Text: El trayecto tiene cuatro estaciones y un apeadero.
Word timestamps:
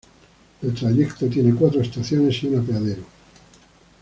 El 0.63 0.73
trayecto 0.73 1.27
tiene 1.27 1.53
cuatro 1.53 1.79
estaciones 1.79 2.41
y 2.41 2.47
un 2.47 2.57
apeadero. 2.63 3.03